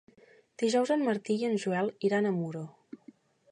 [0.61, 2.65] Dijous en Martí i en Joel iran a Muro.